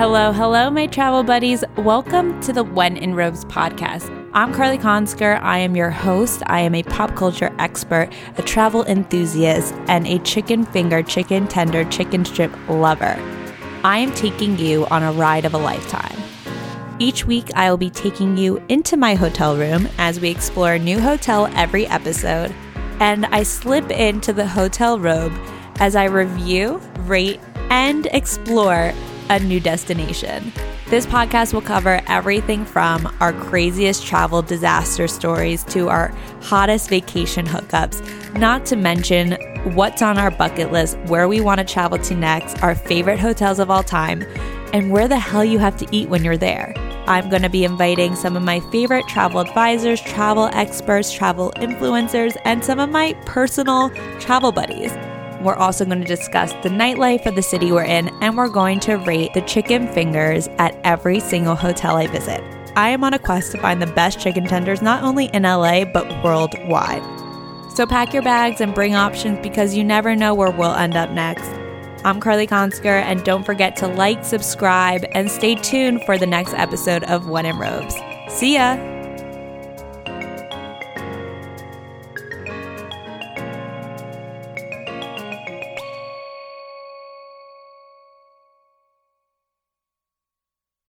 Hello, 0.00 0.32
hello, 0.32 0.70
my 0.70 0.86
travel 0.86 1.22
buddies. 1.22 1.62
Welcome 1.76 2.40
to 2.40 2.54
the 2.54 2.64
When 2.64 2.96
in 2.96 3.14
Robes 3.14 3.44
podcast. 3.44 4.08
I'm 4.32 4.50
Carly 4.50 4.78
Consker. 4.78 5.38
I 5.42 5.58
am 5.58 5.76
your 5.76 5.90
host. 5.90 6.42
I 6.46 6.60
am 6.60 6.74
a 6.74 6.82
pop 6.82 7.14
culture 7.16 7.54
expert, 7.58 8.08
a 8.38 8.42
travel 8.42 8.82
enthusiast, 8.86 9.74
and 9.88 10.06
a 10.06 10.18
chicken 10.20 10.64
finger, 10.64 11.02
chicken 11.02 11.46
tender, 11.46 11.84
chicken 11.84 12.24
strip 12.24 12.50
lover. 12.66 13.14
I 13.84 13.98
am 13.98 14.10
taking 14.14 14.56
you 14.56 14.86
on 14.86 15.02
a 15.02 15.12
ride 15.12 15.44
of 15.44 15.52
a 15.52 15.58
lifetime. 15.58 16.16
Each 16.98 17.26
week, 17.26 17.50
I 17.54 17.68
will 17.68 17.76
be 17.76 17.90
taking 17.90 18.38
you 18.38 18.56
into 18.70 18.96
my 18.96 19.14
hotel 19.14 19.54
room 19.54 19.86
as 19.98 20.18
we 20.18 20.30
explore 20.30 20.72
a 20.72 20.78
new 20.78 20.98
hotel 20.98 21.50
every 21.54 21.86
episode, 21.88 22.54
and 23.00 23.26
I 23.26 23.42
slip 23.42 23.90
into 23.90 24.32
the 24.32 24.46
hotel 24.46 24.98
robe 24.98 25.34
as 25.78 25.94
I 25.94 26.04
review, 26.04 26.80
rate, 27.00 27.40
and 27.68 28.06
explore 28.12 28.94
a 29.30 29.38
new 29.38 29.60
destination. 29.60 30.52
This 30.88 31.06
podcast 31.06 31.54
will 31.54 31.60
cover 31.60 32.02
everything 32.08 32.64
from 32.64 33.06
our 33.20 33.32
craziest 33.32 34.04
travel 34.04 34.42
disaster 34.42 35.06
stories 35.06 35.62
to 35.64 35.88
our 35.88 36.08
hottest 36.42 36.90
vacation 36.90 37.46
hookups, 37.46 38.02
not 38.36 38.66
to 38.66 38.76
mention 38.76 39.38
what's 39.76 40.02
on 40.02 40.18
our 40.18 40.32
bucket 40.32 40.72
list, 40.72 40.98
where 41.06 41.28
we 41.28 41.40
want 41.40 41.58
to 41.58 41.64
travel 41.64 41.96
to 41.98 42.14
next, 42.16 42.60
our 42.60 42.74
favorite 42.74 43.20
hotels 43.20 43.60
of 43.60 43.70
all 43.70 43.84
time, 43.84 44.24
and 44.72 44.90
where 44.90 45.06
the 45.06 45.18
hell 45.18 45.44
you 45.44 45.60
have 45.60 45.76
to 45.76 45.86
eat 45.92 46.08
when 46.08 46.24
you're 46.24 46.36
there. 46.36 46.74
I'm 47.06 47.28
going 47.28 47.42
to 47.42 47.48
be 47.48 47.64
inviting 47.64 48.16
some 48.16 48.36
of 48.36 48.42
my 48.42 48.58
favorite 48.72 49.06
travel 49.06 49.40
advisors, 49.40 50.00
travel 50.00 50.50
experts, 50.52 51.12
travel 51.12 51.52
influencers, 51.56 52.36
and 52.44 52.64
some 52.64 52.80
of 52.80 52.90
my 52.90 53.12
personal 53.26 53.90
travel 54.18 54.50
buddies. 54.50 54.92
We're 55.40 55.54
also 55.54 55.84
going 55.84 56.00
to 56.00 56.06
discuss 56.06 56.52
the 56.62 56.68
nightlife 56.68 57.24
of 57.26 57.34
the 57.34 57.42
city 57.42 57.72
we're 57.72 57.84
in, 57.84 58.08
and 58.20 58.36
we're 58.36 58.48
going 58.48 58.80
to 58.80 58.96
rate 58.96 59.32
the 59.32 59.40
chicken 59.42 59.88
fingers 59.88 60.48
at 60.58 60.78
every 60.84 61.20
single 61.20 61.54
hotel 61.54 61.96
I 61.96 62.06
visit. 62.06 62.42
I 62.76 62.90
am 62.90 63.02
on 63.02 63.14
a 63.14 63.18
quest 63.18 63.52
to 63.52 63.58
find 63.58 63.80
the 63.80 63.86
best 63.86 64.20
chicken 64.20 64.44
tenders 64.44 64.82
not 64.82 65.02
only 65.02 65.26
in 65.26 65.42
LA, 65.44 65.84
but 65.84 66.06
worldwide. 66.22 67.02
So 67.74 67.86
pack 67.86 68.12
your 68.12 68.22
bags 68.22 68.60
and 68.60 68.74
bring 68.74 68.94
options 68.94 69.38
because 69.42 69.74
you 69.74 69.82
never 69.82 70.14
know 70.14 70.34
where 70.34 70.50
we'll 70.50 70.74
end 70.74 70.96
up 70.96 71.10
next. 71.10 71.48
I'm 72.04 72.20
Carly 72.20 72.46
Consker, 72.46 73.02
and 73.02 73.24
don't 73.24 73.44
forget 73.44 73.76
to 73.76 73.86
like, 73.86 74.24
subscribe, 74.24 75.04
and 75.12 75.30
stay 75.30 75.54
tuned 75.54 76.04
for 76.04 76.18
the 76.18 76.26
next 76.26 76.54
episode 76.54 77.04
of 77.04 77.28
When 77.28 77.46
in 77.46 77.58
Robes. 77.58 77.94
See 78.28 78.54
ya! 78.54 78.99